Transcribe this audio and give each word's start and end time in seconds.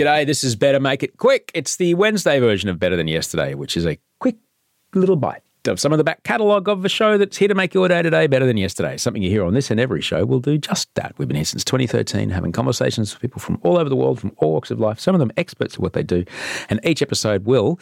G'day, 0.00 0.24
this 0.24 0.42
is 0.42 0.56
Better 0.56 0.80
Make 0.80 1.02
It 1.02 1.18
Quick. 1.18 1.50
It's 1.52 1.76
the 1.76 1.92
Wednesday 1.92 2.40
version 2.40 2.70
of 2.70 2.78
Better 2.78 2.96
Than 2.96 3.06
Yesterday, 3.06 3.52
which 3.52 3.76
is 3.76 3.84
a 3.84 3.98
quick 4.18 4.36
little 4.94 5.14
bite 5.14 5.42
of 5.68 5.78
some 5.78 5.92
of 5.92 5.98
the 5.98 6.04
back 6.04 6.22
catalogue 6.22 6.70
of 6.70 6.80
the 6.80 6.88
show 6.88 7.18
that's 7.18 7.36
here 7.36 7.48
to 7.48 7.54
make 7.54 7.74
your 7.74 7.86
day 7.86 8.00
today 8.00 8.26
better 8.26 8.46
than 8.46 8.56
yesterday. 8.56 8.96
Something 8.96 9.22
you 9.22 9.28
hear 9.28 9.44
on 9.44 9.52
this 9.52 9.70
and 9.70 9.78
every 9.78 10.00
show 10.00 10.24
will 10.24 10.40
do 10.40 10.56
just 10.56 10.88
that. 10.94 11.12
We've 11.18 11.28
been 11.28 11.36
here 11.36 11.44
since 11.44 11.64
2013, 11.64 12.30
having 12.30 12.50
conversations 12.50 13.12
with 13.12 13.20
people 13.20 13.42
from 13.42 13.60
all 13.62 13.76
over 13.76 13.90
the 13.90 13.94
world, 13.94 14.18
from 14.18 14.32
all 14.38 14.52
walks 14.52 14.70
of 14.70 14.80
life, 14.80 14.98
some 14.98 15.14
of 15.14 15.18
them 15.18 15.32
experts 15.36 15.74
at 15.74 15.80
what 15.80 15.92
they 15.92 16.02
do. 16.02 16.24
And 16.70 16.80
each 16.82 17.02
episode 17.02 17.44
will 17.44 17.78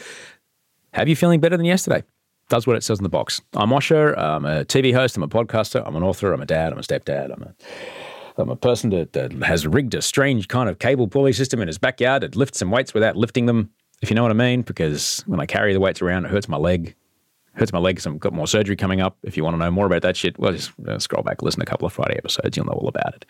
have 0.94 1.08
you 1.08 1.14
feeling 1.14 1.38
better 1.38 1.56
than 1.56 1.66
yesterday. 1.66 2.02
Does 2.48 2.66
what 2.66 2.74
it 2.74 2.82
says 2.82 2.98
in 2.98 3.04
the 3.04 3.08
box. 3.08 3.40
I'm 3.54 3.70
Osher. 3.70 4.18
I'm 4.18 4.44
a 4.44 4.64
TV 4.64 4.92
host. 4.92 5.16
I'm 5.16 5.22
a 5.22 5.28
podcaster. 5.28 5.84
I'm 5.86 5.94
an 5.94 6.02
author. 6.02 6.32
I'm 6.32 6.42
a 6.42 6.46
dad. 6.46 6.72
I'm 6.72 6.80
a 6.80 6.82
stepdad. 6.82 7.32
I'm 7.32 7.44
a 7.44 7.54
I'm 8.38 8.50
a 8.50 8.56
person 8.56 8.90
that, 8.90 9.12
that 9.14 9.32
has 9.42 9.66
rigged 9.66 9.94
a 9.94 10.02
strange 10.02 10.48
kind 10.48 10.68
of 10.68 10.78
cable 10.78 11.08
pulley 11.08 11.32
system 11.32 11.60
in 11.60 11.66
his 11.66 11.78
backyard 11.78 12.22
that 12.22 12.36
lifts 12.36 12.58
some 12.58 12.70
weights 12.70 12.94
without 12.94 13.16
lifting 13.16 13.46
them, 13.46 13.70
if 14.02 14.10
you 14.10 14.16
know 14.16 14.22
what 14.22 14.30
I 14.30 14.34
mean, 14.34 14.62
because 14.62 15.22
when 15.26 15.40
I 15.40 15.46
carry 15.46 15.72
the 15.72 15.80
weights 15.80 16.00
around, 16.00 16.24
it 16.24 16.30
hurts 16.30 16.48
my 16.48 16.56
leg. 16.56 16.94
Hurts 17.54 17.72
my 17.72 17.80
leg. 17.80 17.98
So 17.98 18.12
I've 18.12 18.20
got 18.20 18.32
more 18.32 18.46
surgery 18.46 18.76
coming 18.76 19.00
up. 19.00 19.18
If 19.24 19.36
you 19.36 19.42
want 19.42 19.54
to 19.54 19.58
know 19.58 19.70
more 19.72 19.86
about 19.86 20.02
that 20.02 20.16
shit, 20.16 20.38
well, 20.38 20.52
just 20.52 20.70
uh, 20.86 21.00
scroll 21.00 21.24
back, 21.24 21.42
listen 21.42 21.58
to 21.58 21.64
a 21.64 21.66
couple 21.66 21.86
of 21.86 21.92
Friday 21.92 22.16
episodes. 22.16 22.56
You'll 22.56 22.66
know 22.66 22.72
all 22.72 22.86
about 22.86 23.14
it. 23.14 23.24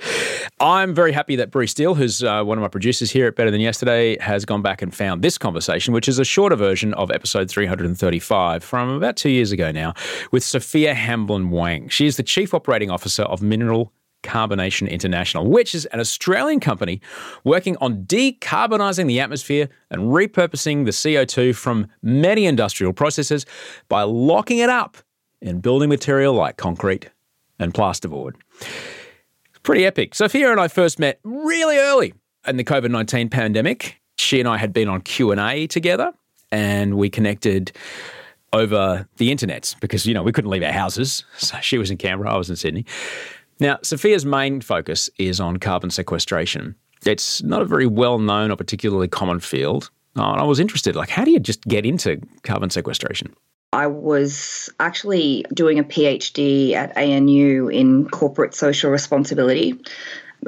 I'm 0.60 0.94
very 0.94 1.12
happy 1.12 1.36
that 1.36 1.50
Bruce 1.50 1.70
Steele, 1.70 1.94
who's 1.94 2.22
uh, 2.22 2.42
one 2.44 2.58
of 2.58 2.62
my 2.62 2.68
producers 2.68 3.10
here 3.10 3.26
at 3.26 3.36
Better 3.36 3.50
Than 3.50 3.62
Yesterday, 3.62 4.18
has 4.18 4.44
gone 4.44 4.60
back 4.60 4.82
and 4.82 4.94
found 4.94 5.22
this 5.22 5.38
conversation, 5.38 5.94
which 5.94 6.08
is 6.08 6.18
a 6.18 6.24
shorter 6.26 6.56
version 6.56 6.92
of 6.94 7.10
episode 7.10 7.48
335 7.48 8.62
from 8.62 8.90
about 8.90 9.16
two 9.16 9.30
years 9.30 9.50
ago 9.50 9.72
now, 9.72 9.94
with 10.30 10.44
Sophia 10.44 10.92
Hamblin 10.92 11.48
Wang. 11.48 11.88
She 11.88 12.06
is 12.06 12.18
the 12.18 12.22
Chief 12.22 12.52
Operating 12.52 12.90
Officer 12.90 13.22
of 13.22 13.40
Mineral 13.40 13.94
Carbonation 14.22 14.90
International, 14.90 15.46
which 15.46 15.74
is 15.74 15.86
an 15.86 16.00
Australian 16.00 16.60
company 16.60 17.00
working 17.44 17.76
on 17.80 18.04
decarbonising 18.04 19.06
the 19.06 19.20
atmosphere 19.20 19.68
and 19.90 20.02
repurposing 20.02 20.84
the 20.84 20.90
CO2 20.90 21.54
from 21.54 21.86
many 22.02 22.46
industrial 22.46 22.92
processes 22.92 23.46
by 23.88 24.02
locking 24.02 24.58
it 24.58 24.68
up 24.68 24.96
in 25.40 25.60
building 25.60 25.88
material 25.88 26.34
like 26.34 26.56
concrete 26.56 27.10
and 27.58 27.72
plasterboard. 27.72 28.34
It's 28.60 29.58
pretty 29.62 29.86
epic. 29.86 30.14
Sophia 30.14 30.50
and 30.50 30.60
I 30.60 30.68
first 30.68 30.98
met 30.98 31.20
really 31.24 31.78
early 31.78 32.14
in 32.46 32.56
the 32.56 32.64
COVID 32.64 32.90
19 32.90 33.28
pandemic. 33.28 34.00
She 34.16 34.40
and 34.40 34.48
I 34.48 34.56
had 34.56 34.72
been 34.72 34.88
on 34.88 35.00
Q&A 35.02 35.66
together 35.68 36.12
and 36.50 36.96
we 36.96 37.08
connected 37.08 37.72
over 38.52 39.06
the 39.18 39.30
internet 39.30 39.74
because, 39.80 40.06
you 40.06 40.14
know, 40.14 40.22
we 40.22 40.32
couldn't 40.32 40.50
leave 40.50 40.62
our 40.62 40.72
houses. 40.72 41.24
So 41.38 41.56
she 41.60 41.78
was 41.78 41.90
in 41.90 41.96
Canberra, 41.96 42.34
I 42.34 42.36
was 42.36 42.50
in 42.50 42.56
Sydney. 42.56 42.84
Now, 43.60 43.78
Sophia's 43.82 44.24
main 44.24 44.60
focus 44.60 45.10
is 45.18 45.40
on 45.40 45.56
carbon 45.58 45.90
sequestration. 45.90 46.74
It's 47.04 47.42
not 47.42 47.62
a 47.62 47.64
very 47.64 47.86
well 47.86 48.18
known 48.18 48.50
or 48.50 48.56
particularly 48.56 49.08
common 49.08 49.40
field. 49.40 49.90
Uh, 50.16 50.32
and 50.32 50.40
I 50.40 50.44
was 50.44 50.58
interested, 50.58 50.96
like, 50.96 51.10
how 51.10 51.24
do 51.24 51.30
you 51.30 51.38
just 51.38 51.62
get 51.62 51.86
into 51.86 52.20
carbon 52.42 52.70
sequestration? 52.70 53.34
I 53.72 53.86
was 53.86 54.70
actually 54.80 55.44
doing 55.52 55.78
a 55.78 55.84
PhD 55.84 56.72
at 56.72 56.96
ANU 56.96 57.68
in 57.68 58.08
corporate 58.08 58.54
social 58.54 58.90
responsibility 58.90 59.78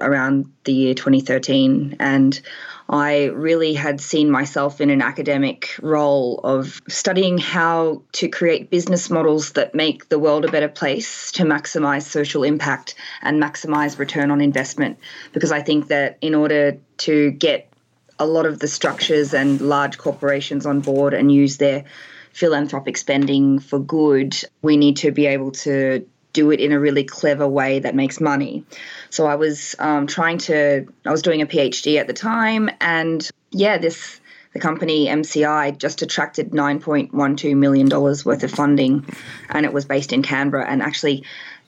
around 0.00 0.50
the 0.64 0.72
year 0.72 0.94
2013. 0.94 1.96
And 2.00 2.40
I 2.90 3.26
really 3.26 3.72
had 3.74 4.00
seen 4.00 4.32
myself 4.32 4.80
in 4.80 4.90
an 4.90 5.00
academic 5.00 5.76
role 5.80 6.40
of 6.42 6.82
studying 6.88 7.38
how 7.38 8.02
to 8.14 8.28
create 8.28 8.68
business 8.68 9.08
models 9.08 9.52
that 9.52 9.76
make 9.76 10.08
the 10.08 10.18
world 10.18 10.44
a 10.44 10.50
better 10.50 10.68
place 10.68 11.30
to 11.32 11.44
maximize 11.44 12.02
social 12.02 12.42
impact 12.42 12.96
and 13.22 13.40
maximize 13.40 13.96
return 13.96 14.32
on 14.32 14.40
investment. 14.40 14.98
Because 15.32 15.52
I 15.52 15.62
think 15.62 15.86
that 15.86 16.18
in 16.20 16.34
order 16.34 16.78
to 16.98 17.30
get 17.30 17.72
a 18.18 18.26
lot 18.26 18.44
of 18.44 18.58
the 18.58 18.66
structures 18.66 19.32
and 19.32 19.60
large 19.60 19.96
corporations 19.96 20.66
on 20.66 20.80
board 20.80 21.14
and 21.14 21.32
use 21.32 21.58
their 21.58 21.84
philanthropic 22.32 22.96
spending 22.96 23.60
for 23.60 23.78
good, 23.78 24.36
we 24.62 24.76
need 24.76 24.96
to 24.96 25.12
be 25.12 25.26
able 25.26 25.52
to 25.52 26.04
do 26.32 26.50
it 26.50 26.60
in 26.60 26.72
a 26.72 26.80
really 26.80 27.04
clever 27.04 27.48
way 27.48 27.80
that 27.80 27.94
makes 27.94 28.20
money. 28.20 28.64
So 29.10 29.26
I 29.26 29.34
was 29.34 29.74
um, 29.78 30.06
trying 30.06 30.38
to, 30.38 30.86
I 31.04 31.10
was 31.10 31.22
doing 31.22 31.42
a 31.42 31.46
PhD 31.46 31.98
at 31.98 32.06
the 32.06 32.12
time, 32.12 32.70
and 32.80 33.28
yeah, 33.50 33.78
this 33.78 34.20
the 34.52 34.58
company 34.58 35.06
MCI 35.06 35.78
just 35.78 36.02
attracted 36.02 36.50
$9.12 36.50 37.56
million 37.56 37.88
worth 37.88 38.42
of 38.42 38.50
funding, 38.50 39.06
and 39.48 39.64
it 39.64 39.72
was 39.72 39.84
based 39.84 40.12
in 40.12 40.22
Canberra. 40.22 40.68
And 40.68 40.82
actually, 40.82 41.24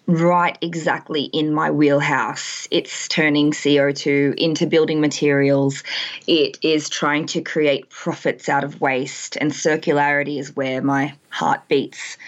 right 0.07 0.59
exactly 0.61 1.25
in 1.25 1.55
my 1.55 1.71
wheelhouse. 1.71 2.67
It's 2.71 3.07
turning 3.09 3.53
CO2 3.53 4.35
into 4.37 4.67
building 4.67 5.01
materials. 5.01 5.85
It 6.27 6.59
is 6.63 6.89
trying 6.89 7.27
to 7.27 7.41
create 7.41 7.89
profits 7.89 8.49
out 8.49 8.65
of 8.65 8.81
waste, 8.81 9.37
and 9.37 9.53
circularity 9.53 10.39
is 10.39 10.57
where 10.57 10.83
my 10.83 11.15
heart 11.33 11.67
beats. 11.67 12.19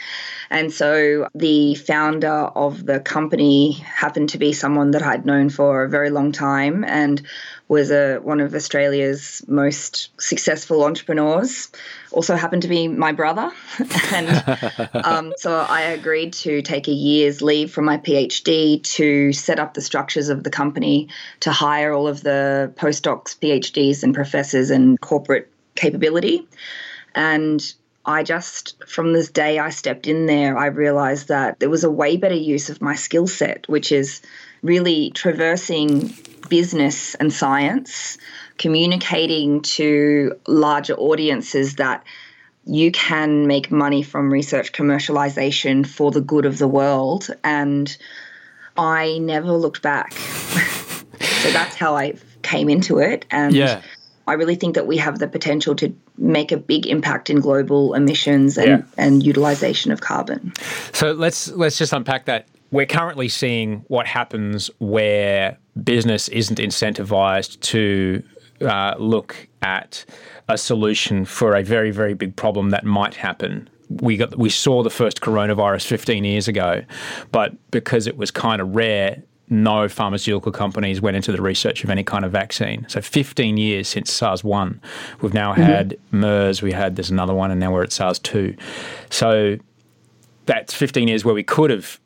And 0.51 0.73
so 0.73 1.29
the 1.35 1.75
founder 1.75 2.29
of 2.29 2.87
the 2.87 3.01
company 3.01 3.73
happened 3.73 4.31
to 4.31 4.39
be 4.39 4.53
someone 4.53 4.93
that 4.93 5.03
I'd 5.03 5.27
known 5.27 5.51
for 5.51 5.85
a 5.85 5.89
very 5.89 6.11
long 6.11 6.33
time 6.33 6.85
and 6.85 7.21
was 7.69 7.91
a, 7.91 8.17
one 8.19 8.41
of 8.41 8.55
Australia's 8.55 9.43
most 9.47 10.11
successful 10.21 10.85
entrepreneurs. 10.85 11.71
Also 12.13 12.35
happened 12.35 12.63
to 12.63 12.69
be 12.69 12.89
my 12.89 13.13
brother. 13.13 13.51
and 14.13 14.45
um, 15.05 15.33
so 15.37 15.67
I 15.69 15.83
agreed 15.83 16.33
to 16.35 16.63
take 16.63 16.89
a 16.89 16.93
year's 16.93 17.43
leave 17.43 17.71
from 17.71 17.85
my 17.85 17.99
PhD 17.99 18.83
to 18.95 19.33
set 19.33 19.59
up 19.59 19.75
the 19.75 19.83
structures 19.83 20.31
of 20.31 20.45
the 20.45 20.50
company, 20.50 21.09
to 21.41 21.53
hire 21.53 21.93
all 21.93 22.09
of 22.09 22.23
the 22.23 22.73
postdocs, 22.77 23.37
PhDs, 23.39 24.03
and 24.03 24.15
professors 24.15 24.71
and 24.71 24.99
corporate 25.00 25.50
capability. 25.75 26.47
And 27.15 27.75
I 28.06 28.23
just, 28.23 28.83
from 28.87 29.12
this 29.12 29.31
day 29.31 29.59
I 29.59 29.71
stepped 29.71 30.06
in 30.06 30.27
there, 30.27 30.59
I 30.59 30.67
realized 30.67 31.29
that 31.29 31.61
there 31.61 31.71
was 31.71 31.85
a 31.85 31.91
way 31.91 32.17
better 32.17 32.35
use 32.35 32.69
of 32.69 32.83
my 32.83 32.95
skill 32.95 33.27
set, 33.27 33.67
which 33.69 33.91
is 33.93 34.21
really 34.62 35.11
traversing 35.11 36.15
business 36.49 37.15
and 37.15 37.33
science, 37.33 38.19
communicating 38.59 39.62
to 39.62 40.39
larger 40.47 40.95
audiences 40.95 41.77
that 41.77 42.05
you 42.67 42.91
can 42.93 43.47
make 43.47 43.71
money 43.71 44.03
from 44.03 44.33
research 44.33 44.73
commercialization 44.73 45.87
for 45.87 46.11
the 46.11 46.21
good 46.21 46.47
of 46.47 46.59
the 46.59 46.69
world. 46.69 47.29
And 47.43 47.95
I 48.77 49.19
never 49.19 49.53
looked 49.53 49.83
back. 49.83 50.12
so 51.21 51.50
that's 51.53 51.77
how 51.77 51.97
I 51.97 52.15
came 52.43 52.69
into 52.69 52.99
it. 52.99 53.27
And 53.31 53.55
Yeah. 53.55 53.83
I 54.27 54.35
really 54.35 54.55
think 54.55 54.75
that 54.75 54.87
we 54.87 54.97
have 54.97 55.19
the 55.19 55.29
potential 55.29 55.75
to 55.77 55.95
make 56.19 56.52
a 56.52 56.56
big 56.56 56.87
impact 56.87 57.31
in 57.31 57.40
global 57.40 57.94
emissions 57.94 58.56
and, 58.56 58.69
Yeah. 58.69 58.82
and 58.96 59.22
utilization 59.25 59.90
of 59.93 60.00
carbon. 60.00 60.52
So 60.93 61.12
let's 61.12 61.50
let's 61.52 61.76
just 61.78 61.93
unpack 61.93 62.26
that 62.26 62.46
we're 62.70 62.87
currently 62.87 63.28
seeing 63.28 63.84
what 63.88 64.06
happens 64.06 64.70
where 64.78 65.56
business 65.82 66.28
isn't 66.28 66.58
incentivized 66.58 67.61
to 67.61 68.22
uh, 68.61 68.94
look 68.99 69.49
at 69.62 70.05
a 70.49 70.58
solution 70.58 71.25
for 71.25 71.55
a 71.55 71.62
very, 71.62 71.90
very 71.90 72.14
big 72.14 72.34
problem 72.37 72.70
that 72.70 72.84
might 72.84 73.14
happen. 73.14 73.69
We 73.88 74.16
got 74.16 74.37
we 74.38 74.50
saw 74.50 74.82
the 74.82 74.90
first 74.90 75.20
coronavirus 75.20 75.87
15 75.87 76.25
years 76.25 76.49
ago, 76.49 76.82
but 77.32 77.52
because 77.70 78.06
it 78.06 78.16
was 78.16 78.31
kind 78.31 78.61
of 78.61 78.75
rare, 78.75 79.22
no 79.49 79.88
pharmaceutical 79.88 80.52
companies 80.52 81.00
went 81.00 81.17
into 81.17 81.32
the 81.32 81.43
research 81.43 81.85
of 81.85 81.91
any 81.91 82.02
kind 82.02 82.25
of 82.25 82.32
vaccine. 82.32 82.87
So 82.88 83.00
15 83.00 83.56
years 83.56 83.88
since 83.88 84.12
SARS 84.12 84.43
1. 84.43 84.81
We've 85.20 85.35
now 85.35 85.52
mm-hmm. 85.52 85.62
had 85.62 85.99
MERS, 86.12 86.62
we 86.62 86.73
had 86.73 86.96
there's 86.96 87.11
another 87.11 87.35
one, 87.35 87.50
and 87.50 87.61
now 87.61 87.73
we're 87.73 87.82
at 87.82 87.93
SARS 87.93 88.19
2. 88.20 88.56
So 89.11 89.58
that's 90.46 90.75
15 90.75 91.08
years 91.08 91.25
where 91.25 91.35
we 91.35 91.43
could 91.43 91.70
have 91.70 92.00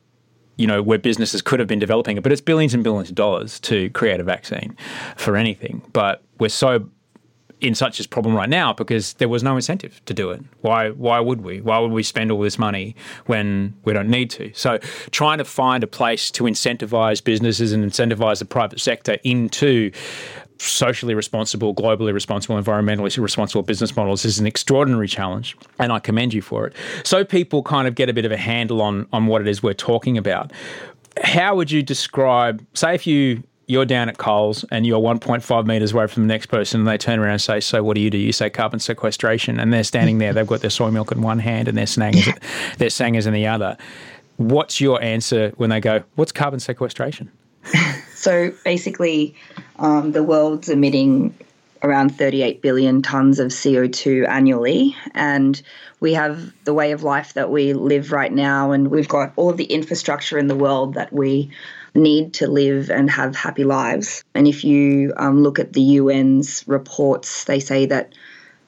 you 0.59 0.67
know, 0.67 0.81
where 0.83 0.99
businesses 0.99 1.41
could 1.41 1.57
have 1.59 1.69
been 1.69 1.79
developing 1.79 2.17
it, 2.17 2.21
but 2.21 2.33
it's 2.33 2.41
billions 2.41 2.73
and 2.73 2.83
billions 2.83 3.07
of 3.07 3.15
dollars 3.15 3.61
to 3.61 3.89
create 3.91 4.19
a 4.19 4.23
vaccine 4.25 4.75
for 5.15 5.37
anything. 5.37 5.81
But 5.93 6.21
we're 6.37 6.49
so 6.49 6.89
in 7.61 7.75
such 7.75 7.99
a 7.99 8.07
problem 8.07 8.35
right 8.35 8.49
now 8.49 8.73
because 8.73 9.13
there 9.13 9.29
was 9.29 9.43
no 9.43 9.55
incentive 9.55 10.03
to 10.05 10.13
do 10.13 10.31
it. 10.31 10.41
Why 10.61 10.89
why 10.91 11.19
would 11.19 11.41
we? 11.41 11.61
Why 11.61 11.79
would 11.79 11.91
we 11.91 12.03
spend 12.03 12.31
all 12.31 12.41
this 12.41 12.57
money 12.57 12.95
when 13.25 13.75
we 13.83 13.93
don't 13.93 14.09
need 14.09 14.29
to? 14.31 14.51
So 14.53 14.77
trying 15.11 15.39
to 15.39 15.45
find 15.45 15.83
a 15.83 15.87
place 15.87 16.31
to 16.31 16.43
incentivize 16.43 17.23
businesses 17.23 17.73
and 17.73 17.83
incentivize 17.83 18.39
the 18.39 18.45
private 18.45 18.79
sector 18.79 19.17
into 19.23 19.91
socially 20.61 21.15
responsible, 21.15 21.73
globally 21.73 22.13
responsible, 22.13 22.61
environmentally 22.61 23.17
responsible 23.21 23.63
business 23.63 23.95
models 23.95 24.25
is 24.25 24.39
an 24.39 24.47
extraordinary 24.47 25.07
challenge, 25.07 25.57
and 25.79 25.91
I 25.91 25.99
commend 25.99 26.33
you 26.33 26.41
for 26.41 26.67
it. 26.67 26.75
So 27.03 27.23
people 27.23 27.63
kind 27.63 27.87
of 27.87 27.95
get 27.95 28.09
a 28.09 28.13
bit 28.13 28.25
of 28.25 28.31
a 28.31 28.37
handle 28.37 28.81
on 28.81 29.07
on 29.13 29.27
what 29.27 29.41
it 29.41 29.47
is 29.47 29.63
we're 29.63 29.73
talking 29.73 30.17
about. 30.17 30.51
How 31.23 31.55
would 31.55 31.71
you 31.71 31.81
describe, 31.83 32.65
say, 32.73 32.95
if 32.95 33.05
you 33.05 33.43
you're 33.69 33.85
down 33.85 34.09
at 34.09 34.17
Coles 34.17 34.65
and 34.71 34.85
you're 34.85 34.99
1.5 34.99 35.65
meters 35.67 35.93
away 35.93 36.07
from 36.07 36.23
the 36.23 36.33
next 36.33 36.47
person, 36.47 36.81
and 36.81 36.87
they 36.87 36.97
turn 36.97 37.19
around 37.19 37.33
and 37.33 37.41
say, 37.41 37.59
"So 37.59 37.83
what 37.83 37.93
do 37.93 38.01
you 38.01 38.09
do?" 38.09 38.17
You 38.17 38.33
say 38.33 38.49
carbon 38.49 38.79
sequestration, 38.79 39.59
and 39.59 39.71
they're 39.71 39.83
standing 39.83 40.17
there. 40.17 40.33
They've 40.33 40.47
got 40.47 40.61
their 40.61 40.71
soy 40.71 40.89
milk 40.89 41.11
in 41.11 41.21
one 41.21 41.37
hand 41.37 41.67
and 41.67 41.77
their 41.77 41.85
snangers, 41.85 42.33
their 42.79 42.89
sangers 42.89 43.27
in 43.27 43.33
the 43.33 43.45
other. 43.45 43.77
What's 44.37 44.81
your 44.81 45.01
answer 45.03 45.53
when 45.57 45.69
they 45.69 45.79
go, 45.79 46.01
"What's 46.15 46.31
carbon 46.31 46.59
sequestration?" 46.59 47.29
So 48.15 48.51
basically, 48.65 49.33
um, 49.77 50.11
the 50.11 50.23
world's 50.23 50.67
emitting 50.67 51.33
around 51.81 52.09
38 52.09 52.61
billion 52.61 53.01
tons 53.01 53.39
of 53.39 53.47
CO2 53.47 54.27
annually. 54.27 54.93
And 55.13 55.61
we 56.01 56.13
have 56.15 56.51
the 56.65 56.73
way 56.73 56.91
of 56.91 57.03
life 57.03 57.33
that 57.35 57.49
we 57.49 57.71
live 57.71 58.11
right 58.11 58.33
now, 58.33 58.71
and 58.71 58.89
we've 58.89 59.07
got 59.07 59.31
all 59.37 59.49
of 59.49 59.55
the 59.55 59.63
infrastructure 59.63 60.37
in 60.37 60.47
the 60.47 60.55
world 60.55 60.95
that 60.95 61.13
we 61.13 61.49
need 61.99 62.33
to 62.35 62.47
live 62.47 62.89
and 62.89 63.09
have 63.09 63.35
happy 63.35 63.63
lives. 63.63 64.23
And 64.33 64.47
if 64.47 64.63
you 64.63 65.13
um, 65.17 65.43
look 65.43 65.59
at 65.59 65.73
the 65.73 65.97
UN's 65.97 66.63
reports, 66.67 67.43
they 67.45 67.59
say 67.59 67.85
that 67.87 68.13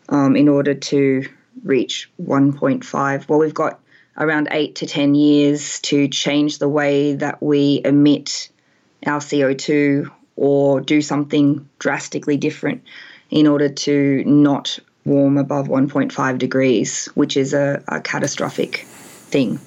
um, 0.09 0.35
in 0.35 0.47
order 0.47 0.73
to 0.73 1.25
reach 1.63 2.09
1.5, 2.21 3.27
well, 3.27 3.39
we've 3.39 3.53
got 3.53 3.79
around 4.17 4.49
eight 4.51 4.75
to 4.75 4.85
10 4.85 5.15
years 5.15 5.79
to 5.81 6.07
change 6.07 6.59
the 6.59 6.69
way 6.69 7.15
that 7.15 7.41
we 7.41 7.81
emit 7.83 8.49
our 9.05 9.19
CO2 9.19 10.09
or 10.35 10.81
do 10.81 11.01
something 11.01 11.67
drastically 11.79 12.37
different 12.37 12.83
in 13.29 13.47
order 13.47 13.69
to 13.69 14.23
not 14.25 14.79
warm 15.05 15.37
above 15.37 15.67
1.5 15.67 16.37
degrees, 16.37 17.07
which 17.15 17.37
is 17.37 17.53
a, 17.53 17.83
a 17.87 18.01
catastrophic 18.01 18.85
thing. 19.31 19.59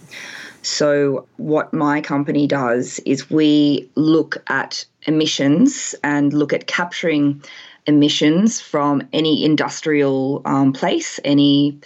So, 0.64 1.26
what 1.36 1.74
my 1.74 2.00
company 2.00 2.46
does 2.46 2.98
is 3.00 3.30
we 3.30 3.90
look 3.96 4.42
at 4.46 4.86
emissions 5.06 5.94
and 6.02 6.32
look 6.32 6.54
at 6.54 6.66
capturing 6.66 7.42
emissions 7.86 8.62
from 8.62 9.02
any 9.12 9.44
industrial 9.44 10.40
um, 10.46 10.72
place, 10.72 11.20
any 11.22 11.78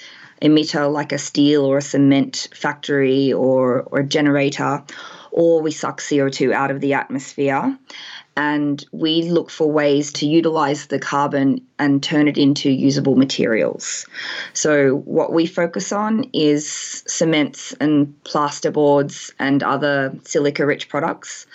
emitter 0.43 0.91
like 0.93 1.11
a 1.11 1.19
steel 1.19 1.65
or 1.65 1.79
a 1.79 1.83
cement 1.83 2.47
factory 2.55 3.33
or, 3.33 3.83
or 3.83 3.99
a 3.99 4.07
generator, 4.07 4.85
or 5.33 5.61
we 5.61 5.73
suck 5.73 6.01
CO2 6.01 6.53
out 6.53 6.71
of 6.71 6.81
the 6.81 6.95
atmosphere 6.95 7.77
and 8.39 8.87
we 8.93 9.23
look 9.23 9.51
for 9.51 9.69
ways 9.69 10.13
to 10.13 10.27
utilize 10.27 10.87
the 10.87 10.99
carbon 11.01 11.61
and 11.81 12.05
turn 12.05 12.29
it 12.29 12.39
into 12.39 12.71
usable 12.71 13.17
materials. 13.17 14.07
So, 14.55 14.99
what 14.99 15.33
we 15.33 15.45
focus 15.45 15.91
on 15.91 16.25
is 16.33 17.03
cements 17.09 17.73
and 17.81 18.15
plasterboards 18.23 19.33
and 19.41 19.65
other 19.65 20.15
silica 20.23 20.65
rich 20.65 20.89
products. 20.89 21.47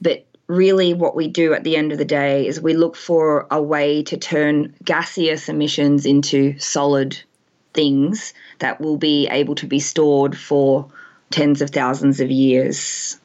But 0.00 0.24
really, 0.46 0.94
what 0.94 1.14
we 1.14 1.28
do 1.28 1.52
at 1.52 1.64
the 1.64 1.76
end 1.76 1.92
of 1.92 1.98
the 1.98 2.04
day 2.06 2.46
is 2.46 2.62
we 2.62 2.72
look 2.72 2.96
for 2.96 3.46
a 3.50 3.62
way 3.62 4.02
to 4.04 4.16
turn 4.16 4.74
gaseous 4.82 5.50
emissions 5.50 6.06
into 6.06 6.58
solid 6.58 7.14
things 7.74 8.32
that 8.60 8.80
will 8.80 8.96
be 8.96 9.28
able 9.28 9.54
to 9.56 9.66
be 9.66 9.80
stored 9.80 10.38
for 10.38 10.88
tens 11.30 11.60
of 11.60 11.68
thousands 11.68 12.20
of 12.20 12.30
years. 12.30 13.20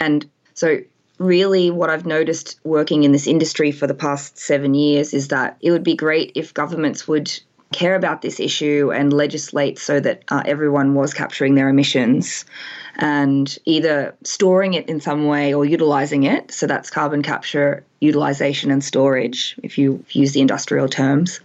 And 0.00 0.28
so, 0.54 0.78
really, 1.18 1.70
what 1.70 1.90
I've 1.90 2.06
noticed 2.06 2.58
working 2.64 3.04
in 3.04 3.12
this 3.12 3.26
industry 3.26 3.72
for 3.72 3.86
the 3.86 3.94
past 3.94 4.38
seven 4.38 4.74
years 4.74 5.12
is 5.12 5.28
that 5.28 5.56
it 5.60 5.70
would 5.70 5.84
be 5.84 5.94
great 5.94 6.32
if 6.34 6.54
governments 6.54 7.06
would 7.06 7.30
care 7.72 7.94
about 7.94 8.22
this 8.22 8.40
issue 8.40 8.90
and 8.94 9.12
legislate 9.12 9.78
so 9.78 10.00
that 10.00 10.24
uh, 10.28 10.42
everyone 10.46 10.94
was 10.94 11.12
capturing 11.12 11.54
their 11.54 11.68
emissions 11.68 12.46
and 12.96 13.58
either 13.66 14.14
storing 14.24 14.74
it 14.74 14.88
in 14.88 15.00
some 15.00 15.26
way 15.26 15.52
or 15.52 15.64
utilizing 15.64 16.22
it. 16.22 16.50
So 16.50 16.66
that's 16.66 16.90
carbon 16.90 17.22
capture, 17.22 17.84
utilization, 18.00 18.70
and 18.70 18.82
storage, 18.82 19.54
if 19.62 19.76
you 19.76 20.02
use 20.10 20.32
the 20.32 20.40
industrial 20.40 20.88
terms. 20.88 21.40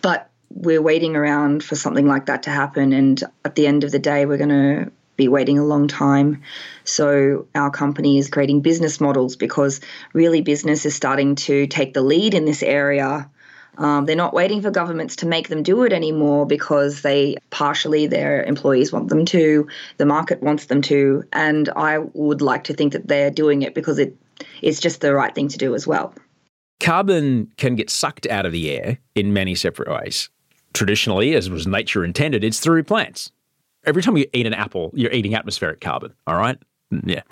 But 0.00 0.30
we're 0.50 0.82
waiting 0.82 1.14
around 1.14 1.62
for 1.62 1.74
something 1.74 2.06
like 2.06 2.26
that 2.26 2.44
to 2.44 2.50
happen. 2.50 2.92
And 2.92 3.22
at 3.44 3.54
the 3.54 3.66
end 3.66 3.84
of 3.84 3.92
the 3.92 3.98
day, 3.98 4.24
we're 4.24 4.38
going 4.38 4.48
to 4.48 4.92
be 5.16 5.28
waiting 5.28 5.58
a 5.58 5.64
long 5.64 5.88
time. 5.88 6.42
So 6.84 7.46
our 7.54 7.70
company 7.70 8.18
is 8.18 8.28
creating 8.28 8.60
business 8.60 9.00
models 9.00 9.36
because 9.36 9.80
really 10.12 10.40
business 10.40 10.84
is 10.84 10.94
starting 10.94 11.34
to 11.36 11.66
take 11.66 11.94
the 11.94 12.02
lead 12.02 12.34
in 12.34 12.44
this 12.44 12.62
area. 12.62 13.30
Um, 13.76 14.06
they're 14.06 14.16
not 14.16 14.34
waiting 14.34 14.62
for 14.62 14.70
governments 14.70 15.16
to 15.16 15.26
make 15.26 15.48
them 15.48 15.62
do 15.62 15.82
it 15.82 15.92
anymore 15.92 16.46
because 16.46 17.02
they 17.02 17.36
partially 17.50 18.06
their 18.06 18.42
employees 18.44 18.92
want 18.92 19.08
them 19.08 19.24
to, 19.26 19.66
the 19.96 20.06
market 20.06 20.42
wants 20.42 20.66
them 20.66 20.80
to, 20.82 21.24
and 21.32 21.68
I 21.70 21.98
would 21.98 22.40
like 22.40 22.64
to 22.64 22.74
think 22.74 22.92
that 22.92 23.08
they're 23.08 23.30
doing 23.30 23.62
it 23.62 23.74
because 23.74 23.98
it 23.98 24.16
it's 24.62 24.80
just 24.80 25.00
the 25.00 25.14
right 25.14 25.34
thing 25.34 25.48
to 25.48 25.58
do 25.58 25.74
as 25.74 25.86
well. 25.86 26.14
Carbon 26.80 27.52
can 27.56 27.76
get 27.76 27.88
sucked 27.88 28.26
out 28.26 28.46
of 28.46 28.52
the 28.52 28.70
air 28.70 28.98
in 29.14 29.32
many 29.32 29.54
separate 29.54 29.88
ways. 29.88 30.28
Traditionally, 30.72 31.34
as 31.34 31.48
was 31.48 31.66
nature 31.66 32.04
intended, 32.04 32.42
it's 32.42 32.58
through 32.58 32.82
plants 32.82 33.30
every 33.86 34.02
time 34.02 34.16
you 34.16 34.26
eat 34.32 34.46
an 34.46 34.54
apple, 34.54 34.90
you're 34.94 35.12
eating 35.12 35.34
atmospheric 35.34 35.80
carbon, 35.80 36.14
all 36.26 36.36
right? 36.36 36.58
Yeah. 37.02 37.22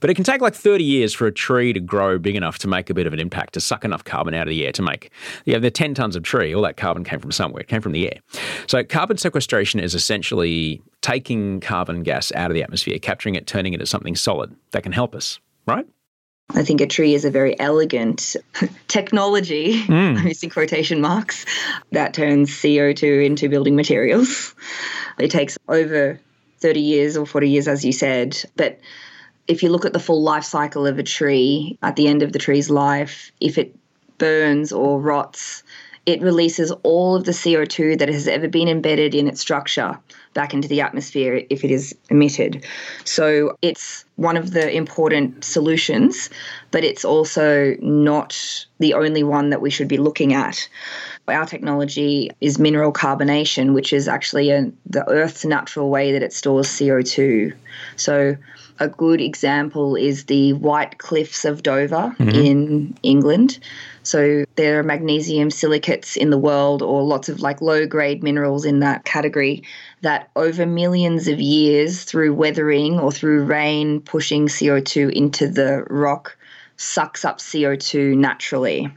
But 0.00 0.10
it 0.10 0.14
can 0.14 0.24
take 0.24 0.40
like 0.40 0.54
30 0.54 0.84
years 0.84 1.14
for 1.14 1.26
a 1.26 1.32
tree 1.32 1.72
to 1.72 1.80
grow 1.80 2.18
big 2.18 2.36
enough 2.36 2.58
to 2.58 2.68
make 2.68 2.90
a 2.90 2.94
bit 2.94 3.06
of 3.06 3.12
an 3.12 3.20
impact, 3.20 3.54
to 3.54 3.60
suck 3.60 3.84
enough 3.84 4.04
carbon 4.04 4.34
out 4.34 4.42
of 4.42 4.50
the 4.50 4.66
air 4.66 4.72
to 4.72 4.82
make. 4.82 5.10
Yeah, 5.44 5.58
the 5.58 5.70
10 5.70 5.94
tons 5.94 6.16
of 6.16 6.22
tree, 6.22 6.54
all 6.54 6.62
that 6.62 6.76
carbon 6.76 7.04
came 7.04 7.20
from 7.20 7.32
somewhere. 7.32 7.62
It 7.62 7.68
came 7.68 7.80
from 7.80 7.92
the 7.92 8.06
air. 8.06 8.20
So 8.66 8.82
carbon 8.84 9.16
sequestration 9.16 9.80
is 9.80 9.94
essentially 9.94 10.82
taking 11.00 11.60
carbon 11.60 12.02
gas 12.02 12.32
out 12.32 12.50
of 12.50 12.54
the 12.54 12.62
atmosphere, 12.62 12.98
capturing 12.98 13.36
it, 13.36 13.46
turning 13.46 13.72
it 13.72 13.76
into 13.76 13.86
something 13.86 14.16
solid 14.16 14.54
that 14.72 14.82
can 14.82 14.92
help 14.92 15.14
us, 15.14 15.38
right? 15.66 15.86
I 16.50 16.62
think 16.62 16.80
a 16.80 16.86
tree 16.86 17.14
is 17.14 17.24
a 17.24 17.30
very 17.30 17.58
elegant 17.58 18.36
technology, 18.88 19.82
mm. 19.82 20.18
I'm 20.18 20.26
using 20.26 20.50
quotation 20.50 21.00
marks, 21.00 21.44
that 21.92 22.14
turns 22.14 22.50
CO2 22.50 23.26
into 23.26 23.48
building 23.48 23.76
materials. 23.76 24.54
It 25.18 25.30
takes 25.30 25.58
over 25.68 26.20
30 26.58 26.80
years 26.80 27.16
or 27.16 27.26
40 27.26 27.50
years, 27.50 27.68
as 27.68 27.84
you 27.84 27.92
said. 27.92 28.38
But 28.56 28.80
if 29.48 29.62
you 29.62 29.70
look 29.70 29.84
at 29.84 29.92
the 29.92 29.98
full 29.98 30.22
life 30.22 30.44
cycle 30.44 30.86
of 30.86 30.98
a 30.98 31.02
tree, 31.02 31.78
at 31.82 31.96
the 31.96 32.08
end 32.08 32.22
of 32.22 32.32
the 32.32 32.38
tree's 32.38 32.70
life, 32.70 33.32
if 33.40 33.58
it 33.58 33.74
burns 34.18 34.72
or 34.72 35.00
rots, 35.00 35.62
it 36.06 36.22
releases 36.22 36.70
all 36.84 37.16
of 37.16 37.24
the 37.24 37.32
CO2 37.32 37.98
that 37.98 38.08
has 38.08 38.28
ever 38.28 38.46
been 38.46 38.68
embedded 38.68 39.14
in 39.14 39.26
its 39.26 39.40
structure 39.40 39.98
back 40.34 40.54
into 40.54 40.68
the 40.68 40.80
atmosphere 40.80 41.44
if 41.50 41.64
it 41.64 41.70
is 41.72 41.94
emitted. 42.10 42.64
So 43.04 43.56
it's 43.60 44.04
one 44.14 44.36
of 44.36 44.52
the 44.52 44.70
important 44.70 45.44
solutions, 45.44 46.30
but 46.70 46.84
it's 46.84 47.04
also 47.04 47.74
not 47.80 48.66
the 48.78 48.94
only 48.94 49.24
one 49.24 49.50
that 49.50 49.60
we 49.60 49.70
should 49.70 49.88
be 49.88 49.98
looking 49.98 50.32
at. 50.32 50.68
Our 51.26 51.44
technology 51.44 52.30
is 52.40 52.58
mineral 52.58 52.92
carbonation, 52.92 53.74
which 53.74 53.92
is 53.92 54.06
actually 54.06 54.50
a, 54.50 54.70
the 54.86 55.08
Earth's 55.08 55.44
natural 55.44 55.90
way 55.90 56.12
that 56.12 56.22
it 56.22 56.32
stores 56.32 56.68
CO2. 56.68 57.52
So 57.96 58.36
a 58.78 58.88
good 58.88 59.20
example 59.20 59.96
is 59.96 60.24
the 60.24 60.52
White 60.54 60.98
Cliffs 60.98 61.44
of 61.44 61.62
Dover 61.62 62.14
mm-hmm. 62.18 62.28
in 62.28 62.98
England. 63.02 63.58
So 64.02 64.44
there 64.54 64.78
are 64.78 64.82
magnesium 64.82 65.50
silicates 65.50 66.16
in 66.16 66.30
the 66.30 66.38
world, 66.38 66.82
or 66.82 67.02
lots 67.02 67.28
of 67.28 67.40
like 67.40 67.60
low 67.60 67.86
grade 67.86 68.22
minerals 68.22 68.64
in 68.64 68.80
that 68.80 69.04
category 69.04 69.62
that 70.02 70.30
over 70.36 70.66
millions 70.66 71.26
of 71.26 71.40
years 71.40 72.04
through 72.04 72.34
weathering 72.34 73.00
or 73.00 73.10
through 73.10 73.44
rain 73.44 74.00
pushing 74.00 74.46
CO2 74.46 75.12
into 75.12 75.48
the 75.48 75.84
rock 75.90 76.36
sucks 76.76 77.24
up 77.24 77.38
CO2 77.38 78.16
naturally. 78.16 78.92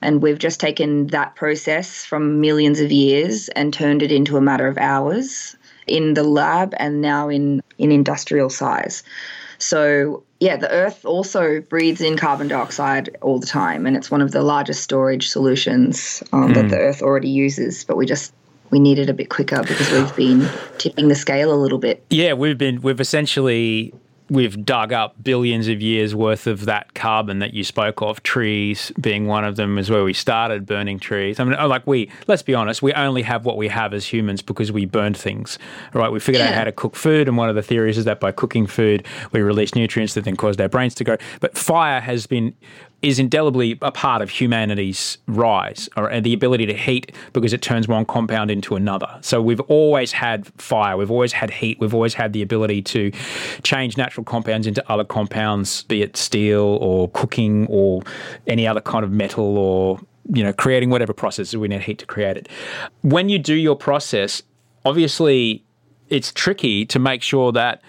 And 0.00 0.22
we've 0.22 0.38
just 0.38 0.60
taken 0.60 1.08
that 1.08 1.34
process 1.34 2.04
from 2.04 2.40
millions 2.40 2.80
of 2.80 2.92
years 2.92 3.48
and 3.50 3.74
turned 3.74 4.02
it 4.02 4.12
into 4.12 4.36
a 4.36 4.40
matter 4.40 4.68
of 4.68 4.78
hours 4.78 5.56
in 5.88 6.14
the 6.14 6.24
lab 6.24 6.74
and 6.78 7.00
now 7.00 7.28
in, 7.28 7.62
in 7.78 7.90
industrial 7.92 8.50
size. 8.50 9.02
So, 9.58 10.22
yeah, 10.40 10.56
the 10.56 10.70
Earth 10.70 11.04
also 11.04 11.60
breathes 11.60 12.00
in 12.00 12.16
carbon 12.16 12.48
dioxide 12.48 13.16
all 13.20 13.40
the 13.40 13.46
time, 13.46 13.86
and 13.86 13.96
it's 13.96 14.10
one 14.10 14.22
of 14.22 14.30
the 14.30 14.42
largest 14.42 14.82
storage 14.82 15.28
solutions 15.28 16.22
um, 16.32 16.52
that 16.52 16.68
the 16.68 16.78
Earth 16.78 17.02
already 17.02 17.28
uses. 17.28 17.84
But 17.84 17.96
we 17.96 18.06
just 18.06 18.32
we 18.70 18.78
need 18.78 18.98
it 18.98 19.08
a 19.08 19.14
bit 19.14 19.30
quicker 19.30 19.62
because 19.62 19.90
we've 19.90 20.16
been 20.16 20.48
tipping 20.78 21.08
the 21.08 21.16
scale 21.16 21.52
a 21.52 21.56
little 21.56 21.78
bit. 21.78 22.04
Yeah, 22.10 22.34
we've 22.34 22.58
been 22.58 22.80
we've 22.82 23.00
essentially 23.00 23.92
we've 24.30 24.64
dug 24.64 24.92
up 24.92 25.22
billions 25.22 25.68
of 25.68 25.80
years 25.80 26.14
worth 26.14 26.46
of 26.46 26.64
that 26.66 26.94
carbon 26.94 27.38
that 27.38 27.54
you 27.54 27.64
spoke 27.64 28.02
of. 28.02 28.22
Trees 28.22 28.92
being 29.00 29.26
one 29.26 29.44
of 29.44 29.56
them 29.56 29.78
is 29.78 29.90
where 29.90 30.04
we 30.04 30.12
started 30.12 30.66
burning 30.66 30.98
trees. 30.98 31.40
I 31.40 31.44
mean, 31.44 31.54
uh, 31.54 31.66
like 31.66 31.86
we 31.86 32.10
let's 32.26 32.42
be 32.42 32.54
honest, 32.54 32.82
we 32.82 32.92
only 32.92 33.22
have 33.22 33.44
what 33.44 33.56
we 33.56 33.68
have 33.68 33.94
as 33.94 34.06
humans 34.06 34.42
because 34.42 34.70
we 34.72 34.84
burned 34.84 35.16
things. 35.16 35.58
Right? 35.92 36.10
We 36.10 36.20
figured 36.20 36.42
out 36.42 36.54
how 36.54 36.64
to 36.64 36.72
cook 36.72 36.96
food, 36.96 37.28
and 37.28 37.36
one 37.36 37.48
of 37.48 37.54
the 37.54 37.62
theories 37.62 37.98
is 37.98 38.04
that 38.04 38.20
by 38.20 38.32
cooking 38.32 38.66
food, 38.66 39.06
we 39.32 39.40
release 39.40 39.74
nutrients 39.74 40.14
that 40.14 40.24
then 40.24 40.36
caused 40.36 40.60
our 40.60 40.68
brains 40.68 40.94
to 40.96 41.04
grow. 41.04 41.16
But 41.40 41.56
fire 41.56 42.00
has 42.00 42.26
been 42.26 42.54
is 43.00 43.20
indelibly 43.20 43.78
a 43.80 43.92
part 43.92 44.22
of 44.22 44.28
humanity's 44.28 45.18
rise 45.28 45.88
or 45.96 46.20
the 46.20 46.32
ability 46.34 46.66
to 46.66 46.74
heat 46.74 47.12
because 47.32 47.52
it 47.52 47.62
turns 47.62 47.86
one 47.86 48.04
compound 48.04 48.50
into 48.50 48.74
another. 48.74 49.18
So 49.20 49.40
we've 49.40 49.60
always 49.62 50.10
had 50.10 50.46
fire, 50.60 50.96
we've 50.96 51.10
always 51.10 51.32
had 51.32 51.50
heat, 51.50 51.78
we've 51.78 51.94
always 51.94 52.14
had 52.14 52.32
the 52.32 52.42
ability 52.42 52.82
to 52.82 53.12
change 53.62 53.96
natural 53.96 54.24
compounds 54.24 54.66
into 54.66 54.84
other 54.90 55.04
compounds, 55.04 55.82
be 55.84 56.02
it 56.02 56.16
steel 56.16 56.78
or 56.80 57.08
cooking 57.10 57.66
or 57.68 58.02
any 58.48 58.66
other 58.66 58.80
kind 58.80 59.04
of 59.04 59.12
metal 59.12 59.56
or 59.56 60.00
you 60.30 60.42
know 60.42 60.52
creating 60.52 60.90
whatever 60.90 61.12
process 61.12 61.54
we 61.54 61.68
need 61.68 61.80
heat 61.80 61.98
to 61.98 62.06
create 62.06 62.36
it. 62.36 62.48
When 63.02 63.28
you 63.28 63.38
do 63.38 63.54
your 63.54 63.76
process, 63.76 64.42
obviously 64.84 65.64
it's 66.08 66.32
tricky 66.32 66.84
to 66.86 66.98
make 66.98 67.22
sure 67.22 67.52
that 67.52 67.80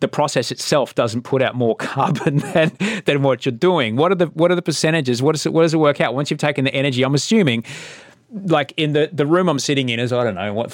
the 0.00 0.08
process 0.08 0.50
itself 0.50 0.94
doesn't 0.94 1.22
put 1.22 1.42
out 1.42 1.54
more 1.54 1.76
carbon 1.78 2.38
than, 2.38 2.72
than 3.04 3.22
what 3.22 3.44
you're 3.44 3.52
doing. 3.52 3.96
What 3.96 4.12
are 4.12 4.16
the 4.16 4.26
what 4.26 4.50
are 4.50 4.54
the 4.54 4.62
percentages? 4.62 5.22
What 5.22 5.32
does 5.32 5.46
it 5.46 5.52
what 5.52 5.62
does 5.62 5.74
it 5.74 5.78
work 5.78 6.00
out 6.00 6.14
once 6.14 6.30
you've 6.30 6.40
taken 6.40 6.64
the 6.64 6.74
energy? 6.74 7.02
I'm 7.02 7.14
assuming, 7.14 7.64
like 8.30 8.72
in 8.76 8.92
the 8.92 9.10
the 9.12 9.26
room 9.26 9.48
I'm 9.48 9.58
sitting 9.58 9.88
in 9.88 10.00
is 10.00 10.12
I 10.12 10.24
don't 10.24 10.34
know 10.34 10.52
what 10.52 10.70